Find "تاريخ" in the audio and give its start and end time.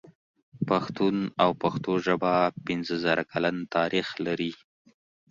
3.75-4.07